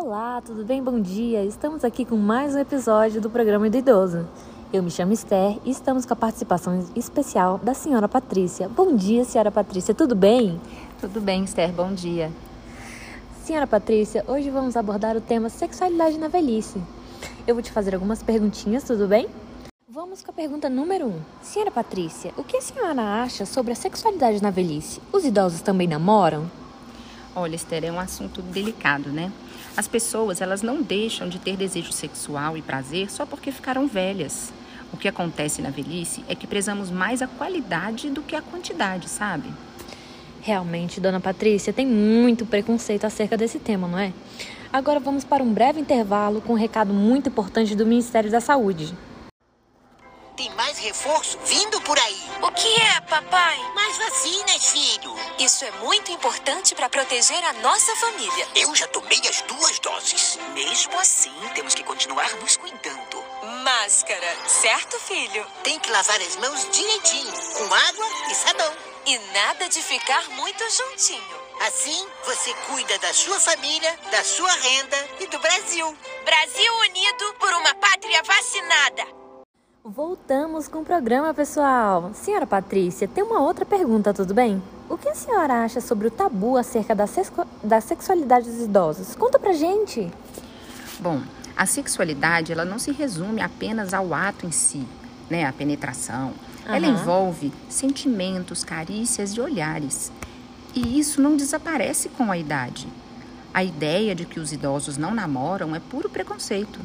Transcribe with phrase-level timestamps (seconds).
[0.00, 0.80] Olá, tudo bem?
[0.80, 1.44] Bom dia!
[1.44, 4.28] Estamos aqui com mais um episódio do programa do Idoso.
[4.72, 8.68] Eu me chamo Esther e estamos com a participação especial da senhora Patrícia.
[8.68, 10.60] Bom dia, senhora Patrícia, tudo bem?
[11.00, 12.30] Tudo bem, Esther, bom dia.
[13.42, 16.80] Senhora Patrícia, hoje vamos abordar o tema sexualidade na velhice.
[17.44, 19.26] Eu vou te fazer algumas perguntinhas, tudo bem?
[19.88, 21.08] Vamos com a pergunta número 1.
[21.08, 21.20] Um.
[21.42, 25.02] Senhora Patrícia, o que a senhora acha sobre a sexualidade na velhice?
[25.12, 26.48] Os idosos também namoram?
[27.34, 29.32] Olha, Esther, é um assunto delicado, né?
[29.76, 34.52] As pessoas, elas não deixam de ter desejo sexual e prazer só porque ficaram velhas.
[34.92, 39.08] O que acontece na velhice é que prezamos mais a qualidade do que a quantidade,
[39.08, 39.48] sabe?
[40.40, 44.12] Realmente, dona Patrícia, tem muito preconceito acerca desse tema, não é?
[44.72, 48.94] Agora vamos para um breve intervalo com um recado muito importante do Ministério da Saúde.
[50.78, 52.22] Mais reforço vindo por aí.
[52.40, 53.58] O que é, papai?
[53.74, 55.12] Mais vacinas, filho.
[55.38, 58.46] Isso é muito importante para proteger a nossa família.
[58.54, 60.38] Eu já tomei as duas doses.
[60.54, 63.24] Mesmo assim, temos que continuar nos cuidando.
[63.64, 65.44] Máscara, certo, filho?
[65.64, 68.72] Tem que lavar as mãos direitinho, com água e sabão.
[69.06, 71.48] E nada de ficar muito juntinho.
[71.66, 75.98] Assim, você cuida da sua família, da sua renda e do Brasil.
[76.24, 77.47] Brasil unido por.
[79.98, 82.12] Voltamos com o programa, pessoal.
[82.14, 84.62] Senhora Patrícia, tem uma outra pergunta, tudo bem?
[84.88, 87.04] O que a senhora acha sobre o tabu acerca da,
[87.64, 89.16] da sexualidade dos idosos?
[89.16, 90.08] Conta pra gente.
[91.00, 91.20] Bom,
[91.56, 94.86] a sexualidade ela não se resume apenas ao ato em si,
[95.28, 96.28] né, a penetração.
[96.28, 96.74] Uhum.
[96.76, 100.12] Ela envolve sentimentos, carícias e olhares.
[100.76, 102.86] E isso não desaparece com a idade.
[103.52, 106.78] A ideia de que os idosos não namoram é puro preconceito.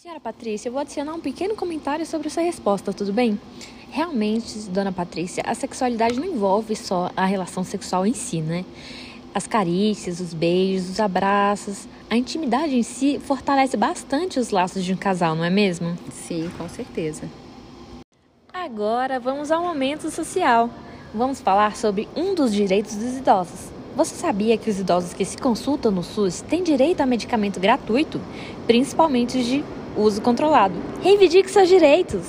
[0.00, 3.38] Senhora Patrícia, eu vou adicionar um pequeno comentário sobre essa resposta, tudo bem?
[3.90, 8.64] Realmente, dona Patrícia, a sexualidade não envolve só a relação sexual em si, né?
[9.34, 14.94] As carícias, os beijos, os abraços, a intimidade em si fortalece bastante os laços de
[14.94, 15.94] um casal, não é mesmo?
[16.10, 17.28] Sim, com certeza.
[18.54, 20.70] Agora vamos ao momento social.
[21.12, 23.68] Vamos falar sobre um dos direitos dos idosos.
[23.94, 28.18] Você sabia que os idosos que se consultam no SUS têm direito a medicamento gratuito,
[28.66, 29.62] principalmente de
[29.96, 30.74] uso controlado.
[31.02, 32.26] Reivindique seus direitos!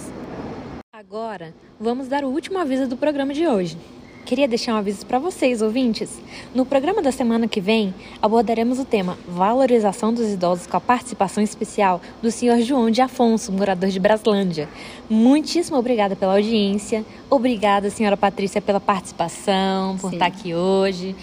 [0.94, 3.78] Agora, vamos dar o último aviso do programa de hoje.
[4.26, 6.22] Queria deixar um aviso para vocês, ouvintes.
[6.54, 11.44] No programa da semana que vem, abordaremos o tema Valorização dos Idosos com a participação
[11.44, 12.62] especial do Sr.
[12.62, 14.70] João de Afonso, morador de Braslândia.
[15.10, 17.04] Muitíssimo obrigada pela audiência.
[17.30, 20.16] Obrigada, senhora Patrícia, pela participação, por Sim.
[20.16, 21.16] estar aqui hoje,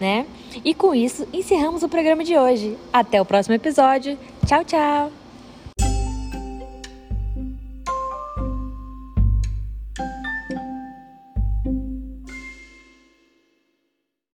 [0.00, 0.26] né?
[0.64, 2.76] E com isso, encerramos o programa de hoje.
[2.92, 4.18] Até o próximo episódio.
[4.46, 5.25] Tchau, tchau!